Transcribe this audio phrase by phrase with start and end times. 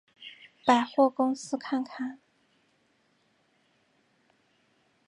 [0.65, 2.19] 百货公司看看